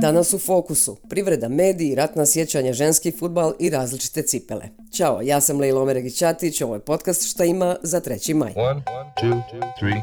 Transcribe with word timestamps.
Danas 0.00 0.34
u 0.34 0.38
fokusu 0.38 0.96
privreda, 1.08 1.48
mediji, 1.48 1.94
ratna 1.94 2.26
sjećanja, 2.26 2.72
ženski 2.72 3.12
futbal 3.12 3.52
i 3.58 3.70
različite 3.70 4.22
cipele. 4.22 4.68
Ćao, 4.92 5.20
ja 5.22 5.40
sam 5.40 5.60
Lejla 5.60 5.82
Omeregić-Ćatić, 5.82 6.64
ovo 6.64 6.74
je 6.74 6.80
podcast 6.80 7.30
Šta 7.30 7.44
ima 7.44 7.76
za 7.82 8.00
3. 8.00 8.34
maj. 8.34 8.52
One, 8.56 8.82
two, 9.22 9.42
three, 9.78 10.02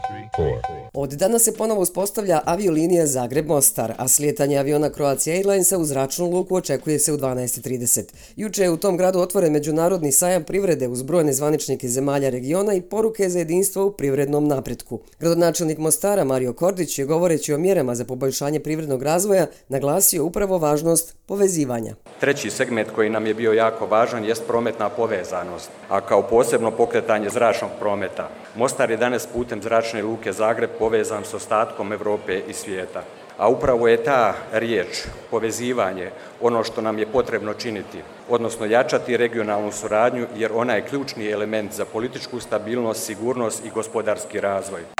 Od 0.93 1.09
danas 1.09 1.43
se 1.43 1.53
ponovo 1.53 1.81
uspostavlja 1.81 2.41
aviolinija 2.45 3.05
Zagreb-Mostar, 3.05 3.93
a 3.97 4.07
slijetanje 4.07 4.57
aviona 4.57 4.89
Croatia 4.89 5.33
Airlinesa 5.33 5.77
u 5.77 5.85
zračnu 5.85 6.29
luku 6.29 6.55
očekuje 6.55 6.99
se 6.99 7.13
u 7.13 7.17
12.30. 7.17 8.03
Juče 8.35 8.63
je 8.63 8.69
u 8.69 8.77
tom 8.77 8.97
gradu 8.97 9.19
otvoren 9.19 9.51
međunarodni 9.51 10.11
sajam 10.11 10.43
privrede 10.43 10.87
uz 10.87 11.03
brojne 11.03 11.33
zvaničnike 11.33 11.87
zemalja 11.87 12.29
regiona 12.29 12.73
i 12.73 12.81
poruke 12.81 13.29
za 13.29 13.39
jedinstvo 13.39 13.85
u 13.85 13.91
privrednom 13.91 14.47
napretku. 14.47 14.99
Gradonačelnik 15.19 15.77
Mostara 15.77 16.23
Mario 16.23 16.53
Kordić 16.53 16.99
je 16.99 17.05
govoreći 17.05 17.53
o 17.53 17.57
mjerama 17.57 17.95
za 17.95 18.05
poboljšanje 18.05 18.59
privrednog 18.59 19.03
razvoja 19.03 19.47
naglasio 19.69 20.25
upravo 20.25 20.57
važnost 20.57 21.15
povezivanja. 21.25 21.95
Treći 22.19 22.49
segment 22.49 22.89
koji 22.95 23.09
nam 23.09 23.25
je 23.25 23.33
bio 23.33 23.53
jako 23.53 23.85
važan 23.85 24.25
jest 24.25 24.43
prometna 24.77 24.89
povezanost, 24.89 25.69
a 25.89 26.01
kao 26.01 26.21
posebno 26.21 26.71
pokretanje 26.71 27.29
zračnog 27.29 27.71
prometa. 27.79 28.29
Mostar 28.55 28.91
je 28.91 28.97
danas 28.97 29.27
putem 29.27 29.61
zračne 29.61 30.03
luke 30.03 30.33
Zagreb 30.33 30.69
povezan 30.79 31.23
s 31.25 31.33
ostatkom 31.33 31.93
Evrope 31.93 32.41
i 32.47 32.53
svijeta. 32.53 33.03
A 33.37 33.49
upravo 33.49 33.87
je 33.87 34.03
ta 34.03 34.33
riječ, 34.53 35.05
povezivanje, 35.31 36.11
ono 36.41 36.63
što 36.63 36.81
nam 36.81 36.99
je 36.99 37.05
potrebno 37.05 37.53
činiti, 37.53 38.01
odnosno 38.29 38.65
jačati 38.65 39.17
regionalnu 39.17 39.71
suradnju 39.71 40.27
jer 40.35 40.51
ona 40.53 40.73
je 40.73 40.85
ključni 40.85 41.31
element 41.31 41.73
za 41.73 41.85
političku 41.85 42.39
stabilnost, 42.39 43.05
sigurnost 43.05 43.65
i 43.65 43.69
gospodarski 43.69 44.39
razvoj. 44.39 44.96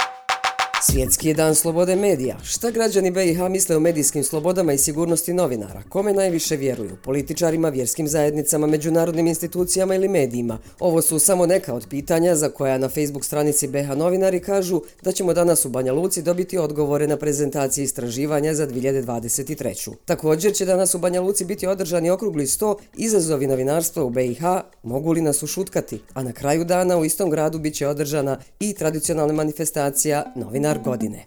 Svjetski 0.92 1.28
je 1.28 1.34
dan 1.34 1.54
slobode 1.54 1.96
medija. 1.96 2.36
Šta 2.42 2.70
građani 2.70 3.10
BiH 3.10 3.40
misle 3.50 3.76
o 3.76 3.80
medijskim 3.80 4.24
slobodama 4.24 4.72
i 4.72 4.78
sigurnosti 4.78 5.32
novinara? 5.32 5.82
Kome 5.88 6.12
najviše 6.12 6.56
vjeruju? 6.56 6.96
Političarima, 7.04 7.68
vjerskim 7.68 8.08
zajednicama, 8.08 8.66
međunarodnim 8.66 9.26
institucijama 9.26 9.94
ili 9.94 10.08
medijima? 10.08 10.58
Ovo 10.80 11.02
su 11.02 11.18
samo 11.18 11.46
neka 11.46 11.74
od 11.74 11.86
pitanja 11.90 12.34
za 12.34 12.48
koja 12.48 12.78
na 12.78 12.88
Facebook 12.88 13.24
stranici 13.24 13.68
BiH 13.68 13.88
novinari 13.88 14.40
kažu 14.40 14.80
da 15.02 15.12
ćemo 15.12 15.34
danas 15.34 15.64
u 15.64 15.68
Banja 15.68 15.92
Luci 15.92 16.22
dobiti 16.22 16.58
odgovore 16.58 17.06
na 17.06 17.16
prezentaciji 17.16 17.84
istraživanja 17.84 18.54
za 18.54 18.66
2023. 18.66 19.94
Također 20.04 20.54
će 20.54 20.64
danas 20.64 20.94
u 20.94 20.98
Banja 20.98 21.20
Luci 21.20 21.44
biti 21.44 21.66
održani 21.66 22.10
okrugli 22.10 22.46
100 22.46 22.74
izazovi 22.96 23.46
novinarstva 23.46 24.04
u 24.04 24.10
BiH, 24.10 24.42
mogu 24.82 25.12
li 25.12 25.20
nas 25.20 25.42
ušutkati? 25.42 26.00
A 26.14 26.22
na 26.22 26.32
kraju 26.32 26.64
dana 26.64 26.98
u 26.98 27.04
istom 27.04 27.30
gradu 27.30 27.58
biće 27.58 27.86
održana 27.86 28.38
i 28.60 28.74
tradicionalna 28.74 29.32
manifestacija 29.32 30.32
novinar 30.36 30.77
godine. 30.82 31.26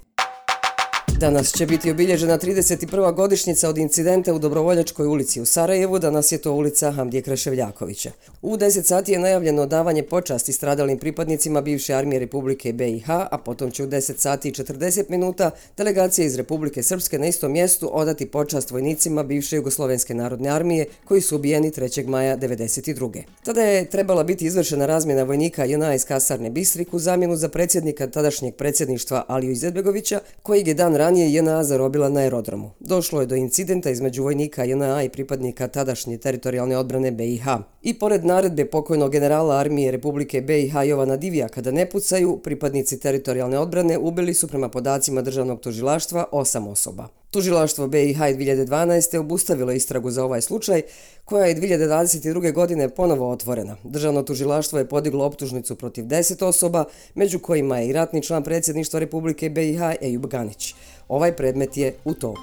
Danas 1.21 1.53
će 1.53 1.65
biti 1.65 1.91
obilježena 1.91 2.37
31. 2.37 3.15
godišnjica 3.15 3.69
od 3.69 3.77
incidenta 3.77 4.33
u 4.33 4.39
Dobrovoljačkoj 4.39 5.07
ulici 5.07 5.41
u 5.41 5.45
Sarajevu, 5.45 5.99
danas 5.99 6.31
je 6.31 6.37
to 6.37 6.53
ulica 6.53 6.91
Hamdije 6.91 7.21
Kreševljakovića. 7.21 8.11
U 8.41 8.57
10 8.57 8.83
sati 8.83 9.11
je 9.11 9.19
najavljeno 9.19 9.65
davanje 9.65 10.03
počasti 10.03 10.53
stradalim 10.53 10.97
pripadnicima 10.97 11.61
bivše 11.61 11.93
armije 11.93 12.19
Republike 12.19 12.73
BiH, 12.73 13.09
a 13.09 13.37
potom 13.45 13.71
će 13.71 13.83
u 13.83 13.87
10 13.87 14.17
sati 14.17 14.49
i 14.49 14.51
40 14.51 15.09
minuta 15.09 15.51
delegacija 15.77 16.25
iz 16.25 16.35
Republike 16.35 16.83
Srpske 16.83 17.19
na 17.19 17.27
istom 17.27 17.51
mjestu 17.51 17.89
odati 17.93 18.25
počast 18.25 18.71
vojnicima 18.71 19.23
bivše 19.23 19.55
Jugoslovenske 19.55 20.13
narodne 20.13 20.49
armije 20.49 20.85
koji 21.05 21.21
su 21.21 21.35
ubijeni 21.35 21.71
3. 21.71 22.07
maja 22.07 22.37
1992. 22.37 23.23
Tada 23.43 23.61
je 23.61 23.89
trebala 23.89 24.23
biti 24.23 24.45
izvršena 24.45 24.85
razmjena 24.85 25.23
vojnika 25.23 25.65
JNA 25.65 25.95
iz 25.95 26.05
Kasarne 26.05 26.49
Bistrik 26.49 26.93
u 26.93 26.99
zamjenu 26.99 27.35
za 27.35 27.49
predsjednika 27.49 28.07
tadašnjeg 28.07 28.55
predsjedništva 28.55 29.25
Aliju 29.27 29.51
Izetbegovića, 29.51 30.19
koji 30.43 30.63
je 30.65 30.73
dan 30.73 30.95
ranije 30.95 31.10
ranije 31.11 31.33
JNA 31.33 31.63
zarobila 31.63 32.09
na 32.09 32.19
aerodromu. 32.19 32.71
Došlo 32.79 33.21
je 33.21 33.27
do 33.27 33.35
incidenta 33.35 33.89
između 33.89 34.23
vojnika 34.23 34.63
JNA 34.63 35.03
i 35.03 35.09
pripadnika 35.09 35.67
tadašnje 35.67 36.17
teritorijalne 36.17 36.77
odbrane 36.77 37.11
BiH. 37.11 37.45
I 37.81 37.99
pored 37.99 38.25
naredbe 38.25 38.65
pokojnog 38.65 39.11
generala 39.11 39.57
armije 39.57 39.91
Republike 39.91 40.41
BiH 40.41 40.73
Jovana 40.87 41.17
Divija 41.17 41.47
kada 41.47 41.71
ne 41.71 41.89
pucaju, 41.89 42.39
pripadnici 42.43 42.99
teritorijalne 42.99 43.59
odbrane 43.59 43.97
ubili 43.97 44.33
su 44.33 44.47
prema 44.47 44.69
podacima 44.69 45.21
državnog 45.21 45.59
tužilaštva 45.59 46.25
osam 46.31 46.67
osoba. 46.67 47.20
Tužilaštvo 47.31 47.87
BiH 47.87 48.19
2012. 48.19 49.17
obustavilo 49.17 49.71
istragu 49.71 50.11
za 50.11 50.25
ovaj 50.25 50.41
slučaj, 50.41 50.81
koja 51.25 51.45
je 51.45 51.55
2022. 51.55 52.53
godine 52.53 52.89
ponovo 52.89 53.31
otvorena. 53.31 53.75
Državno 53.83 54.23
tužilaštvo 54.23 54.79
je 54.79 54.87
podiglo 54.87 55.25
optužnicu 55.25 55.75
protiv 55.75 56.05
10 56.05 56.45
osoba, 56.45 56.85
među 57.15 57.39
kojima 57.39 57.77
je 57.77 57.87
i 57.87 57.93
ratni 57.93 58.21
član 58.21 58.43
predsjedništva 58.43 58.99
Republike 58.99 59.49
BiH 59.49 59.81
Ejub 60.01 60.25
Ganić. 60.25 60.75
Ovaj 61.07 61.35
predmet 61.35 61.77
je 61.77 61.95
u 62.05 62.13
toku. 62.13 62.41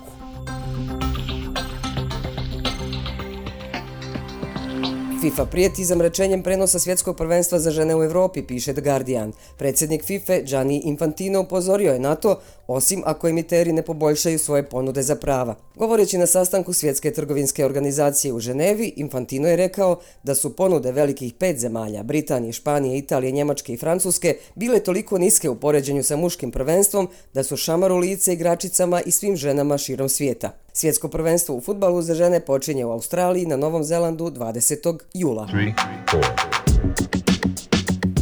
FIFA 5.21 5.47
prijeti 5.47 5.85
zamrečenjem 5.85 6.43
prenosa 6.43 6.79
svjetskog 6.79 7.17
prvenstva 7.17 7.59
za 7.59 7.71
žene 7.71 7.97
u 7.97 8.03
Evropi, 8.03 8.43
piše 8.43 8.73
The 8.73 8.83
Guardian. 8.83 9.33
Predsjednik 9.57 10.05
FIFA, 10.05 10.41
Gianni 10.41 10.83
Infantino, 10.85 11.41
upozorio 11.41 11.93
je 11.93 11.99
na 11.99 12.15
to, 12.15 12.41
osim 12.69 13.03
ako 13.07 13.29
emiteri 13.29 13.73
ne 13.73 13.83
poboljšaju 13.83 14.39
svoje 14.39 14.63
ponude 14.63 15.03
za 15.03 15.17
prava. 15.17 15.55
Govoreći 15.75 16.19
na 16.19 16.27
sastanku 16.27 16.73
Svjetske 16.73 17.13
trgovinske 17.13 17.65
organizacije 17.65 18.33
u 18.33 18.41
Ženevi, 18.41 18.93
Infantino 18.97 19.49
je 19.49 19.57
rekao 19.57 20.01
da 20.23 20.35
su 20.35 20.57
ponude 20.57 20.93
velikih 20.93 21.35
pet 21.35 21.59
zemalja, 21.59 22.03
Britanije, 22.03 22.53
Španije, 22.53 22.99
Italije, 22.99 23.33
Njemačke 23.33 23.73
i 23.73 23.77
Francuske, 23.77 24.37
bile 24.55 24.81
toliko 24.81 25.19
niske 25.19 25.49
u 25.49 25.55
poređenju 25.55 26.03
sa 26.03 26.17
muškim 26.17 26.51
prvenstvom 26.51 27.09
da 27.35 27.43
su 27.43 27.57
šamaru 27.57 27.97
lice 27.97 28.33
igračicama 28.33 29.01
i 29.01 29.11
svim 29.11 29.37
ženama 29.37 29.79
širom 29.79 30.09
svijeta. 30.09 30.51
Svjetsko 30.73 31.09
prvenstvo 31.09 31.57
u 31.57 31.61
futbalu 31.61 32.03
za 32.03 32.15
žene 32.15 32.41
počinje 32.41 32.85
u 32.85 32.91
Australiji 32.91 33.47
na 33.47 33.57
Novom 33.57 33.85
Zelandu 33.85 34.25
20. 34.25 34.99
jula. 35.15 35.47
Three, 35.47 35.75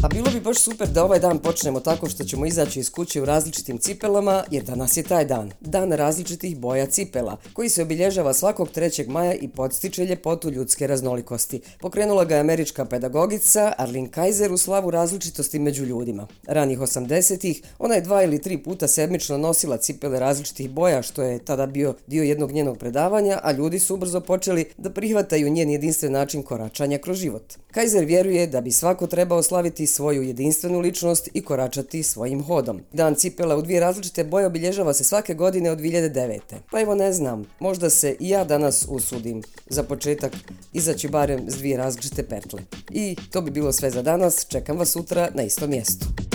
A 0.06 0.09
bilo 0.09 0.31
bi 0.31 0.41
baš 0.41 0.59
super 0.59 0.89
da 0.89 1.05
ovaj 1.05 1.19
dan 1.21 1.39
počnemo 1.39 1.81
tako 1.81 2.09
što 2.09 2.25
ćemo 2.25 2.47
izaći 2.47 2.81
iz 2.81 2.91
kuće 2.91 3.22
u 3.22 3.25
različitim 3.25 3.78
cipelama, 3.78 4.44
jer 4.50 4.65
danas 4.65 4.97
je 4.97 5.03
taj 5.03 5.25
dan. 5.25 5.53
Dan 5.61 5.93
različitih 5.93 6.59
boja 6.59 6.87
cipela, 6.87 7.37
koji 7.53 7.69
se 7.69 7.83
obilježava 7.83 8.34
svakog 8.34 8.69
3. 8.75 9.09
maja 9.09 9.34
i 9.34 9.49
podstiče 9.49 10.05
ljepotu 10.05 10.50
ljudske 10.50 10.87
raznolikosti. 10.87 11.61
Pokrenula 11.81 12.25
ga 12.25 12.34
je 12.34 12.41
američka 12.41 12.84
pedagogica 12.84 13.72
Arlene 13.78 14.11
Kaiser 14.11 14.53
u 14.53 14.59
slavu 14.59 14.91
različitosti 14.91 15.59
među 15.59 15.84
ljudima. 15.84 16.27
Ranih 16.47 16.78
80-ih 16.78 17.62
ona 17.78 17.94
je 17.94 18.00
dva 18.00 18.23
ili 18.23 18.43
tri 18.43 18.59
puta 18.59 18.88
sedmično 18.88 19.38
nosila 19.38 19.77
cipele 19.77 20.19
različitih 20.19 20.71
boja, 20.71 21.03
što 21.03 21.23
je 21.23 21.38
tada 21.38 21.67
bio 21.67 21.94
dio 22.06 22.23
jednog 22.23 22.53
njenog 22.53 22.78
predavanja, 22.78 23.41
a 23.43 23.53
ljudi 23.53 23.78
su 23.78 23.94
ubrzo 23.94 24.21
počeli 24.21 24.65
da 24.78 24.91
prihvataju 24.91 25.50
njen 25.50 25.71
jedinstven 25.71 26.12
način 26.12 26.43
koračanja 26.43 26.99
kroz 26.99 27.19
život. 27.19 27.55
Kaiser 27.71 28.05
vjeruje 28.05 28.47
da 28.47 28.61
bi 28.61 28.73
svako 28.73 29.06
trebao 29.06 29.43
slaviti 29.43 29.87
svoju 29.96 30.22
jedinstvenu 30.22 30.80
ličnost 30.80 31.28
i 31.34 31.42
koračati 31.42 32.02
svojim 32.02 32.42
hodom. 32.42 32.80
Dan 32.92 33.14
cipela 33.14 33.56
u 33.56 33.62
dvije 33.62 33.80
različite 33.80 34.24
boje 34.24 34.46
obilježava 34.46 34.94
se 34.94 35.04
svake 35.04 35.34
godine 35.34 35.70
od 35.70 35.78
2009. 35.78 36.40
Pa 36.70 36.80
evo 36.80 36.94
ne 36.94 37.12
znam, 37.12 37.44
možda 37.60 37.90
se 37.90 38.16
i 38.20 38.28
ja 38.28 38.44
danas 38.44 38.86
usudim 38.88 39.42
za 39.66 39.82
početak 39.82 40.32
izaći 40.72 41.08
barem 41.08 41.50
s 41.50 41.56
dvije 41.56 41.76
različite 41.76 42.22
pertle. 42.22 42.60
I 42.90 43.16
to 43.30 43.40
bi 43.40 43.50
bilo 43.50 43.72
sve 43.72 43.90
za 43.90 44.02
danas, 44.02 44.46
čekam 44.48 44.78
vas 44.78 44.88
sutra 44.88 45.28
na 45.34 45.42
istom 45.42 45.70
mjestu. 45.70 46.25